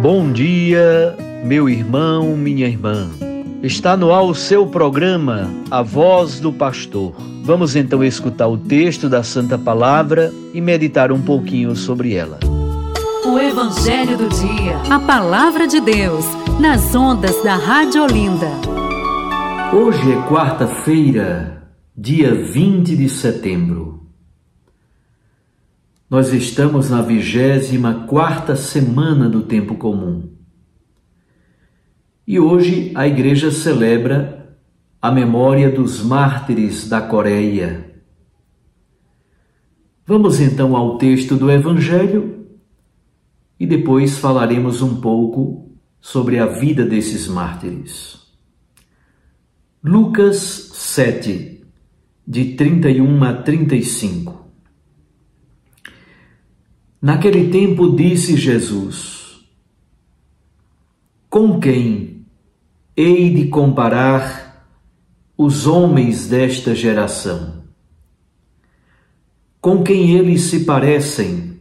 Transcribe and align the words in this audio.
Bom 0.00 0.32
dia, 0.32 1.14
meu 1.44 1.68
irmão, 1.68 2.34
minha 2.34 2.66
irmã. 2.66 3.10
Está 3.62 3.98
no 3.98 4.14
ar 4.14 4.22
o 4.22 4.34
seu 4.34 4.66
programa, 4.66 5.50
A 5.70 5.82
Voz 5.82 6.40
do 6.40 6.50
Pastor. 6.50 7.12
Vamos 7.44 7.76
então 7.76 8.02
escutar 8.02 8.48
o 8.48 8.56
texto 8.56 9.10
da 9.10 9.22
Santa 9.22 9.58
Palavra 9.58 10.32
e 10.54 10.60
meditar 10.60 11.12
um 11.12 11.20
pouquinho 11.20 11.76
sobre 11.76 12.14
ela. 12.14 12.40
O 13.26 13.38
Evangelho 13.38 14.16
do 14.16 14.28
Dia. 14.30 14.78
A 14.88 14.98
Palavra 14.98 15.66
de 15.66 15.80
Deus, 15.82 16.24
nas 16.58 16.94
ondas 16.94 17.36
da 17.42 17.56
Rádio 17.56 18.02
Olinda. 18.02 18.48
Hoje 19.70 20.12
é 20.12 20.16
quarta-feira, 20.26 21.62
dia 21.94 22.34
20 22.34 22.96
de 22.96 23.08
setembro. 23.10 23.89
Nós 26.10 26.32
estamos 26.32 26.90
na 26.90 27.00
vigésima 27.00 28.04
quarta 28.08 28.56
semana 28.56 29.28
do 29.28 29.42
tempo 29.44 29.76
comum. 29.76 30.28
E 32.26 32.40
hoje 32.40 32.90
a 32.96 33.06
igreja 33.06 33.52
celebra 33.52 34.58
a 35.00 35.12
memória 35.12 35.70
dos 35.70 36.02
mártires 36.02 36.88
da 36.88 37.00
Coreia. 37.00 37.94
Vamos 40.04 40.40
então 40.40 40.74
ao 40.74 40.98
texto 40.98 41.36
do 41.36 41.48
Evangelho 41.48 42.44
e 43.58 43.64
depois 43.64 44.18
falaremos 44.18 44.82
um 44.82 45.00
pouco 45.00 45.70
sobre 46.00 46.40
a 46.40 46.46
vida 46.46 46.84
desses 46.84 47.28
mártires. 47.28 48.18
Lucas 49.80 50.72
7, 50.72 51.64
de 52.26 52.56
31 52.56 53.22
a 53.22 53.32
35 53.32 54.49
Naquele 57.00 57.48
tempo 57.48 57.96
disse 57.96 58.36
Jesus: 58.36 59.40
Com 61.30 61.58
quem 61.58 62.26
hei 62.94 63.32
de 63.32 63.48
comparar 63.48 64.66
os 65.36 65.66
homens 65.66 66.28
desta 66.28 66.74
geração? 66.74 67.64
Com 69.62 69.82
quem 69.82 70.14
eles 70.14 70.42
se 70.42 70.64
parecem? 70.64 71.58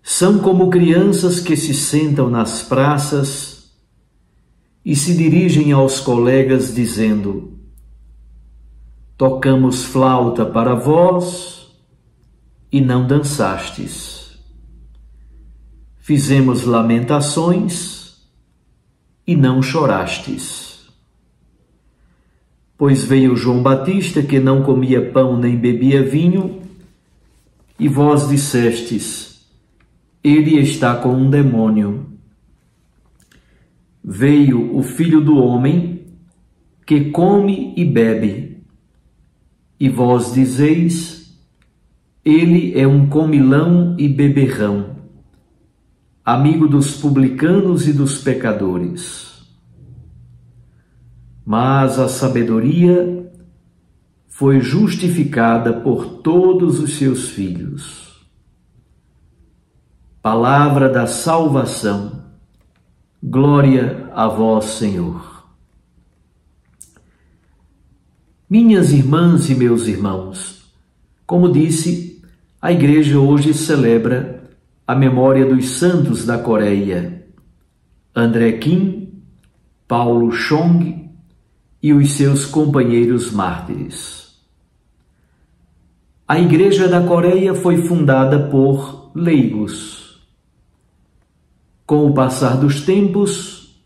São 0.00 0.38
como 0.38 0.70
crianças 0.70 1.40
que 1.40 1.56
se 1.56 1.74
sentam 1.74 2.30
nas 2.30 2.62
praças 2.62 3.72
e 4.84 4.94
se 4.94 5.16
dirigem 5.16 5.72
aos 5.72 5.98
colegas 5.98 6.72
dizendo: 6.72 7.58
Tocamos 9.16 9.82
flauta 9.82 10.46
para 10.46 10.74
vós 10.76 11.59
e 12.72 12.80
não 12.80 13.06
dançastes. 13.06 14.38
Fizemos 15.98 16.64
lamentações 16.64 18.00
e 19.26 19.36
não 19.36 19.62
chorastes. 19.62 20.88
Pois 22.76 23.04
veio 23.04 23.36
João 23.36 23.62
Batista 23.62 24.22
que 24.22 24.40
não 24.40 24.62
comia 24.62 25.10
pão 25.10 25.36
nem 25.36 25.56
bebia 25.56 26.02
vinho, 26.02 26.62
e 27.78 27.88
vós 27.88 28.28
dissestes: 28.28 29.46
Ele 30.22 30.58
está 30.58 30.94
com 30.96 31.14
um 31.14 31.28
demônio. 31.28 32.06
Veio 34.02 34.76
o 34.76 34.82
filho 34.82 35.20
do 35.20 35.36
homem 35.36 36.06
que 36.86 37.10
come 37.10 37.74
e 37.76 37.84
bebe, 37.84 38.64
e 39.78 39.88
vós 39.88 40.32
dizeis: 40.32 41.19
ele 42.24 42.78
é 42.78 42.86
um 42.86 43.08
comilão 43.08 43.96
e 43.98 44.08
beberrão, 44.08 44.96
amigo 46.24 46.68
dos 46.68 46.96
publicanos 46.96 47.88
e 47.88 47.92
dos 47.92 48.18
pecadores. 48.18 49.30
Mas 51.44 51.98
a 51.98 52.08
sabedoria 52.08 53.32
foi 54.28 54.60
justificada 54.60 55.72
por 55.72 56.20
todos 56.22 56.78
os 56.78 56.96
seus 56.96 57.30
filhos. 57.30 58.26
Palavra 60.22 60.88
da 60.88 61.06
salvação. 61.06 62.24
Glória 63.22 64.10
a 64.14 64.28
vós, 64.28 64.66
Senhor. 64.66 65.46
Minhas 68.48 68.92
irmãs 68.92 69.48
e 69.48 69.54
meus 69.54 69.86
irmãos, 69.86 70.74
como 71.26 71.52
disse, 71.52 72.09
a 72.60 72.70
igreja 72.70 73.18
hoje 73.18 73.54
celebra 73.54 74.44
a 74.86 74.94
memória 74.94 75.46
dos 75.46 75.70
santos 75.70 76.26
da 76.26 76.36
Coreia, 76.36 77.24
André 78.14 78.52
Kim, 78.58 79.22
Paulo 79.88 80.30
Chong 80.30 81.10
e 81.82 81.92
os 81.92 82.12
seus 82.12 82.44
companheiros 82.44 83.32
mártires. 83.32 84.20
A 86.28 86.38
Igreja 86.38 86.86
da 86.86 87.02
Coreia 87.02 87.54
foi 87.54 87.82
fundada 87.82 88.38
por 88.38 89.10
leigos. 89.14 90.20
Com 91.86 92.06
o 92.06 92.14
passar 92.14 92.56
dos 92.56 92.82
tempos, 92.82 93.82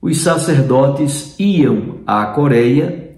os 0.00 0.18
sacerdotes 0.18 1.34
iam 1.38 2.00
à 2.06 2.26
Coreia 2.26 3.16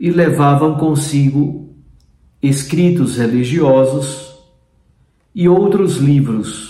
e 0.00 0.10
levavam 0.10 0.76
consigo 0.76 1.67
escritos 2.42 3.16
religiosos 3.16 4.38
e 5.34 5.48
outros 5.48 5.96
livros 5.96 6.68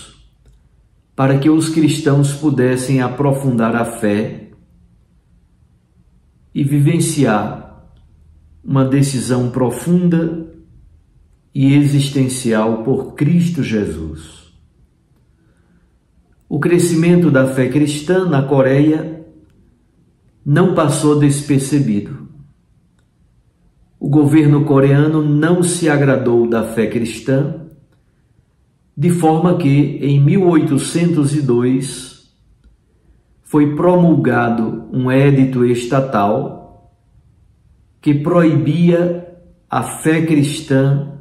para 1.15 1.39
que 1.39 1.51
os 1.51 1.69
cristãos 1.69 2.33
pudessem 2.33 3.01
aprofundar 3.01 3.75
a 3.77 3.84
fé 3.84 4.51
e 6.55 6.65
vivenciar 6.65 7.93
uma 8.65 8.84
decisão 8.84 9.51
profunda 9.51 10.47
e 11.55 11.75
existencial 11.75 12.83
por 12.83 13.15
Cristo 13.15 13.62
Jesus. 13.62 14.53
O 16.49 16.59
crescimento 16.59 17.31
da 17.31 17.47
fé 17.47 17.69
cristã 17.69 18.25
na 18.25 18.43
Coreia 18.43 19.27
não 20.45 20.75
passou 20.75 21.19
despercebido 21.19 22.28
o 24.00 24.09
governo 24.09 24.64
coreano 24.64 25.22
não 25.22 25.62
se 25.62 25.88
agradou 25.88 26.48
da 26.48 26.62
fé 26.62 26.86
cristã, 26.86 27.62
de 28.97 29.10
forma 29.10 29.56
que, 29.56 29.98
em 30.03 30.20
1802, 30.20 32.32
foi 33.42 33.75
promulgado 33.75 34.88
um 34.92 35.10
édito 35.10 35.64
estatal 35.64 36.92
que 38.00 38.14
proibia 38.14 39.26
a 39.70 39.82
fé 39.82 40.25
cristã 40.25 41.14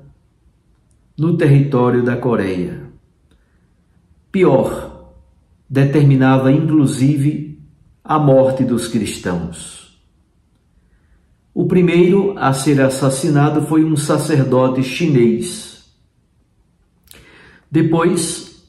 no 1.17 1.37
território 1.37 2.03
da 2.03 2.15
Coreia. 2.15 2.83
Pior, 4.31 5.13
determinava 5.69 6.51
inclusive 6.51 7.59
a 8.03 8.19
morte 8.19 8.63
dos 8.63 8.87
cristãos. 8.87 9.86
O 11.59 11.65
primeiro 11.65 12.37
a 12.37 12.53
ser 12.53 12.79
assassinado 12.79 13.63
foi 13.63 13.83
um 13.83 13.97
sacerdote 13.97 14.83
chinês. 14.83 15.91
Depois, 17.71 18.63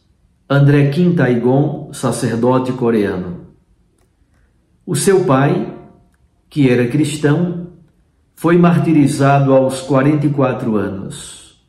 André 0.49 0.89
Kim 0.89 1.15
Taigon, 1.15 1.93
sacerdote 1.93 2.73
coreano. 2.73 3.49
O 4.87 4.97
seu 4.97 5.27
pai, 5.27 5.77
que 6.49 6.71
era 6.71 6.89
cristão, 6.89 7.73
foi 8.35 8.57
martirizado 8.57 9.53
aos 9.53 9.83
44 9.83 10.75
anos. 10.75 11.63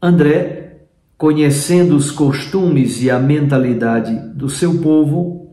André, 0.00 0.86
conhecendo 1.18 1.94
os 1.94 2.10
costumes 2.10 3.02
e 3.02 3.10
a 3.10 3.18
mentalidade 3.18 4.16
do 4.34 4.48
seu 4.48 4.78
povo, 4.80 5.45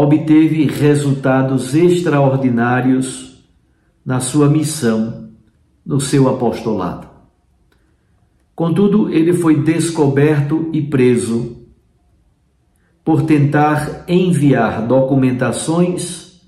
obteve 0.00 0.64
resultados 0.66 1.74
extraordinários 1.74 3.44
na 4.06 4.20
sua 4.20 4.48
missão, 4.48 5.30
no 5.84 6.00
seu 6.00 6.28
apostolado. 6.28 7.08
Contudo, 8.54 9.12
ele 9.12 9.32
foi 9.32 9.60
descoberto 9.60 10.70
e 10.72 10.80
preso 10.82 11.66
por 13.04 13.22
tentar 13.22 14.04
enviar 14.06 14.86
documentações 14.86 16.42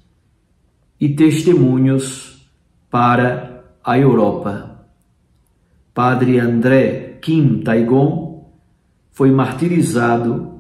e 1.00 1.08
testemunhos 1.08 2.48
para 2.88 3.64
a 3.82 3.98
Europa. 3.98 4.86
Padre 5.92 6.38
André 6.38 7.18
Kim 7.20 7.62
Taigon 7.62 8.48
foi 9.10 9.32
martirizado 9.32 10.59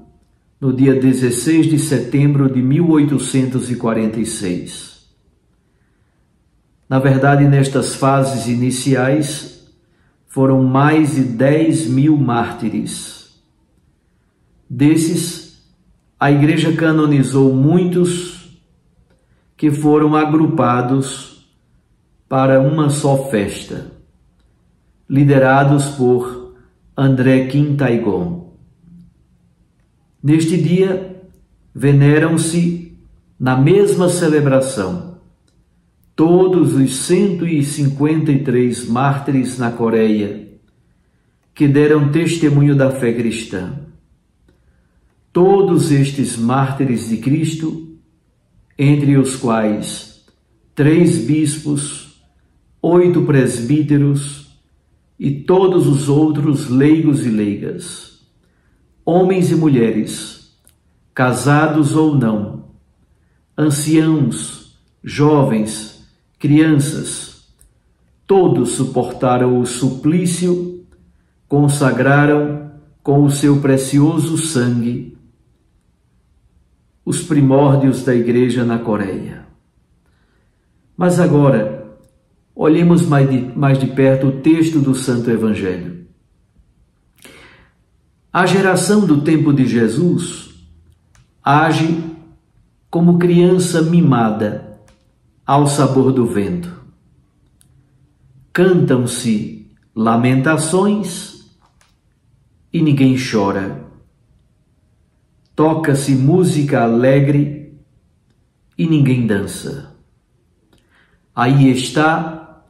no 0.60 0.72
dia 0.72 0.94
16 0.94 1.66
de 1.68 1.78
setembro 1.78 2.52
de 2.52 2.60
1846. 2.60 5.08
Na 6.88 6.98
verdade, 6.98 7.46
nestas 7.46 7.94
fases 7.94 8.48
iniciais, 8.48 9.64
foram 10.26 10.62
mais 10.62 11.14
de 11.14 11.22
10 11.22 11.86
mil 11.88 12.16
mártires. 12.16 13.30
Desses, 14.68 15.62
a 16.18 16.28
Igreja 16.30 16.76
canonizou 16.76 17.54
muitos 17.54 18.60
que 19.56 19.70
foram 19.70 20.14
agrupados 20.14 21.46
para 22.28 22.60
uma 22.60 22.90
só 22.90 23.28
festa, 23.28 23.92
liderados 25.08 25.86
por 25.90 26.54
André 26.96 27.46
Quintaigon. 27.46 28.39
Neste 30.22 30.56
dia, 30.56 31.22
veneram-se, 31.74 32.92
na 33.38 33.56
mesma 33.56 34.08
celebração, 34.08 35.18
todos 36.14 36.74
os 36.74 36.96
153 36.96 38.86
mártires 38.86 39.56
na 39.58 39.70
Coreia 39.70 40.48
que 41.54 41.66
deram 41.66 42.10
testemunho 42.10 42.76
da 42.76 42.90
fé 42.90 43.12
cristã. 43.12 43.80
Todos 45.32 45.90
estes 45.92 46.36
mártires 46.36 47.08
de 47.08 47.18
Cristo, 47.18 47.96
entre 48.78 49.16
os 49.16 49.36
quais 49.36 50.10
três 50.74 51.18
bispos, 51.18 52.22
oito 52.80 53.22
presbíteros 53.22 54.58
e 55.18 55.30
todos 55.30 55.86
os 55.86 56.08
outros 56.08 56.70
leigos 56.70 57.26
e 57.26 57.28
leigas, 57.28 58.09
homens 59.10 59.50
e 59.50 59.56
mulheres, 59.56 60.56
casados 61.12 61.96
ou 61.96 62.16
não, 62.16 62.66
anciãos, 63.58 64.80
jovens, 65.02 66.06
crianças, 66.38 67.52
todos 68.24 68.70
suportaram 68.70 69.58
o 69.58 69.66
suplício, 69.66 70.84
consagraram 71.48 72.70
com 73.02 73.24
o 73.24 73.30
seu 73.32 73.60
precioso 73.60 74.38
sangue 74.38 75.18
os 77.04 77.20
primórdios 77.20 78.04
da 78.04 78.14
igreja 78.14 78.64
na 78.64 78.78
Coreia. 78.78 79.44
Mas 80.96 81.18
agora, 81.18 81.98
olhemos 82.54 83.04
mais 83.04 83.28
de, 83.28 83.58
mais 83.58 83.76
de 83.76 83.88
perto 83.88 84.28
o 84.28 84.40
texto 84.40 84.78
do 84.78 84.94
Santo 84.94 85.28
Evangelho. 85.28 85.99
A 88.32 88.46
geração 88.46 89.06
do 89.06 89.22
tempo 89.22 89.52
de 89.52 89.66
Jesus 89.66 90.50
age 91.42 92.04
como 92.90 93.18
criança 93.18 93.82
mimada 93.82 94.80
ao 95.46 95.66
sabor 95.66 96.12
do 96.12 96.26
vento. 96.26 96.72
Cantam-se 98.52 99.70
lamentações 99.94 101.50
e 102.72 102.80
ninguém 102.80 103.16
chora 103.16 103.90
toca-se 105.60 106.14
música 106.14 106.84
alegre 106.84 107.78
e 108.78 108.86
ninguém 108.86 109.26
dança. 109.26 109.94
Aí 111.36 111.70
está 111.70 112.64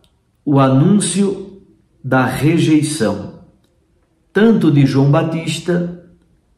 o 0.45 0.59
anúncio 0.59 1.63
da 2.03 2.27
rejeição, 2.27 3.30
tanto 4.33 4.71
de 4.71 4.87
João 4.87 5.11
Batista 5.11 6.09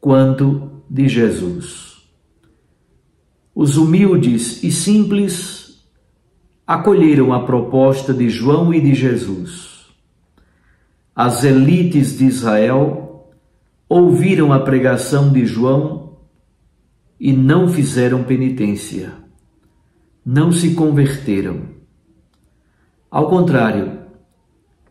quanto 0.00 0.82
de 0.88 1.08
Jesus. 1.08 2.02
Os 3.54 3.76
humildes 3.76 4.62
e 4.62 4.70
simples 4.70 5.86
acolheram 6.66 7.32
a 7.32 7.44
proposta 7.44 8.12
de 8.12 8.28
João 8.28 8.72
e 8.72 8.80
de 8.80 8.94
Jesus. 8.94 9.86
As 11.14 11.44
elites 11.44 12.18
de 12.18 12.24
Israel 12.24 13.30
ouviram 13.88 14.52
a 14.52 14.60
pregação 14.60 15.30
de 15.30 15.44
João 15.44 16.16
e 17.20 17.32
não 17.32 17.68
fizeram 17.68 18.24
penitência, 18.24 19.12
não 20.24 20.50
se 20.50 20.74
converteram. 20.74 21.60
Ao 23.10 23.28
contrário, 23.28 23.98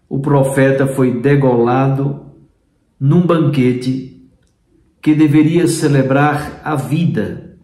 o 0.07 0.19
profeta 0.19 0.85
foi 0.87 1.19
degolado 1.19 2.30
num 3.01 3.25
banquete 3.25 4.29
que 5.01 5.15
deveria 5.15 5.67
celebrar 5.67 6.61
a 6.63 6.75
vida 6.75 7.57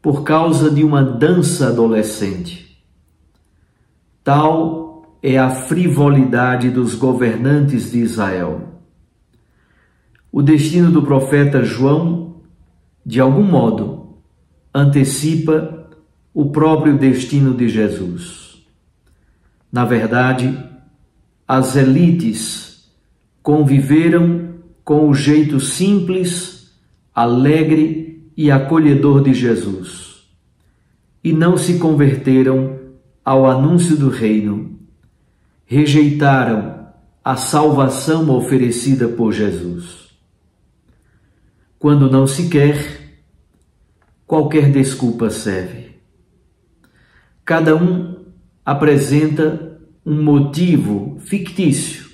por 0.00 0.22
causa 0.22 0.70
de 0.70 0.82
uma 0.82 1.02
dança 1.02 1.68
adolescente. 1.68 2.82
Tal 4.24 5.18
é 5.22 5.36
a 5.36 5.50
frivolidade 5.50 6.70
dos 6.70 6.94
governantes 6.94 7.90
de 7.90 7.98
Israel. 7.98 8.68
O 10.32 10.40
destino 10.40 10.90
do 10.90 11.02
profeta 11.02 11.62
João 11.64 12.30
de 13.04 13.20
algum 13.20 13.42
modo, 13.42 14.20
antecipa 14.72 15.88
o 16.32 16.50
próprio 16.50 16.96
destino 16.96 17.54
de 17.54 17.68
Jesus. 17.68 18.64
Na 19.72 19.84
verdade, 19.84 20.56
as 21.46 21.76
elites 21.76 22.69
conviveram 23.42 24.54
com 24.84 25.08
o 25.08 25.14
jeito 25.14 25.60
simples, 25.60 26.72
alegre 27.14 28.30
e 28.36 28.50
acolhedor 28.50 29.22
de 29.22 29.34
Jesus 29.34 30.10
e 31.22 31.32
não 31.32 31.56
se 31.56 31.78
converteram 31.78 32.78
ao 33.24 33.46
anúncio 33.46 33.96
do 33.96 34.08
reino, 34.08 34.78
rejeitaram 35.64 36.88
a 37.22 37.36
salvação 37.36 38.28
oferecida 38.30 39.06
por 39.06 39.32
Jesus. 39.32 40.10
Quando 41.78 42.10
não 42.10 42.26
se 42.26 42.48
quer, 42.48 43.20
qualquer 44.26 44.72
desculpa 44.72 45.30
serve. 45.30 45.90
Cada 47.44 47.76
um 47.76 48.24
apresenta 48.64 49.78
um 50.04 50.22
motivo 50.22 51.18
fictício. 51.20 52.09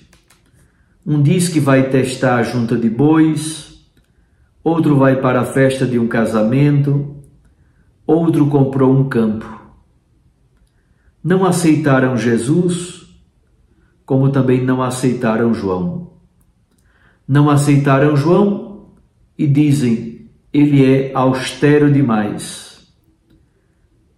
Um 1.07 1.23
diz 1.23 1.49
que 1.49 1.61
vai 1.61 1.89
testar 1.89 2.39
a 2.39 2.43
junta 2.43 2.77
de 2.77 2.91
bois, 2.91 3.81
outro 4.65 4.97
vai 4.97 5.21
para 5.21 5.43
a 5.43 5.45
festa 5.45 5.87
de 5.87 6.01
um 6.01 6.09
casamento, 6.09 7.15
outro 8.05 8.49
comprou 8.49 8.93
um 8.93 9.09
campo. 9.09 9.47
Não 11.23 11.45
aceitaram 11.45 12.17
Jesus, 12.17 13.07
como 14.05 14.31
também 14.31 14.65
não 14.65 14.83
aceitaram 14.83 15.55
João. 15.55 16.11
Não 17.27 17.49
aceitaram 17.49 18.17
João 18.17 18.89
e 19.39 19.47
dizem: 19.47 20.29
ele 20.53 20.85
é 20.85 21.13
austero 21.15 21.93
demais. 21.93 22.85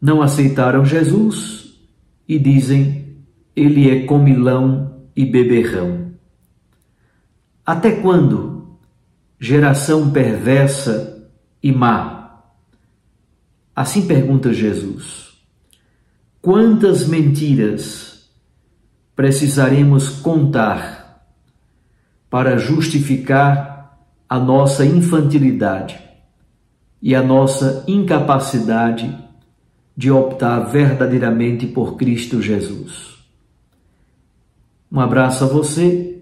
Não 0.00 0.22
aceitaram 0.22 0.86
Jesus 0.86 1.78
e 2.26 2.38
dizem: 2.38 3.18
ele 3.54 3.90
é 3.90 4.06
comilão 4.06 5.04
e 5.14 5.26
beberrão. 5.26 6.07
Até 7.68 7.90
quando, 7.90 8.78
geração 9.38 10.10
perversa 10.10 11.28
e 11.62 11.70
má? 11.70 12.40
Assim 13.76 14.06
pergunta 14.06 14.54
Jesus: 14.54 15.38
quantas 16.40 17.06
mentiras 17.06 18.26
precisaremos 19.14 20.08
contar 20.08 21.28
para 22.30 22.56
justificar 22.56 24.00
a 24.26 24.38
nossa 24.38 24.86
infantilidade 24.86 26.00
e 27.02 27.14
a 27.14 27.22
nossa 27.22 27.84
incapacidade 27.86 29.14
de 29.94 30.10
optar 30.10 30.60
verdadeiramente 30.60 31.66
por 31.66 31.98
Cristo 31.98 32.40
Jesus. 32.40 33.18
Um 34.90 35.00
abraço 35.00 35.44
a 35.44 35.46
você, 35.46 36.17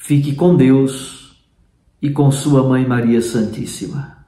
fique 0.00 0.34
com 0.34 0.56
Deus 0.56 1.36
e 2.00 2.08
com 2.08 2.32
Sua 2.32 2.66
Mãe 2.66 2.86
Maria 2.86 3.20
Santíssima. 3.20 4.24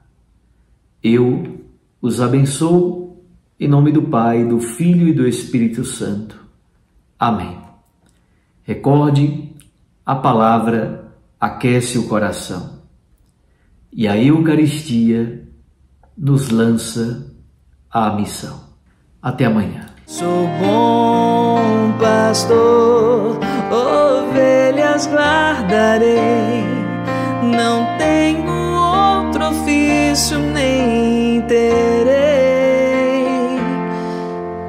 Eu 1.01 1.65
os 1.99 2.21
abençoo 2.21 3.25
em 3.59 3.67
nome 3.67 3.91
do 3.91 4.03
Pai, 4.03 4.45
do 4.45 4.59
Filho 4.59 5.07
e 5.07 5.13
do 5.13 5.27
Espírito 5.27 5.83
Santo. 5.83 6.39
Amém. 7.17 7.57
Recorde 8.61 9.51
a 10.05 10.15
palavra 10.15 11.11
aquece 11.39 11.97
o 11.97 12.07
coração 12.07 12.83
e 13.91 14.07
a 14.07 14.15
Eucaristia 14.15 15.49
nos 16.15 16.49
lança 16.49 17.35
à 17.89 18.15
missão. 18.15 18.63
Até 19.21 19.45
amanhã. 19.45 19.92
Sou 20.05 20.47
bom 20.59 21.93
pastor, 21.97 23.39
ovelhas 23.71 25.07
guardarei, 25.07 26.65
não 27.55 27.97
tenho 27.97 28.51
outro 28.51 29.47
ofício 29.47 30.37
nem 30.37 31.41
terei. 31.43 32.13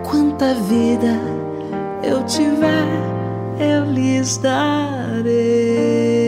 Quanta 0.08 0.54
vida 0.54 1.18
eu 2.04 2.22
tiver, 2.24 2.86
eu 3.58 3.84
lhes 3.86 4.36
darei. 4.38 6.23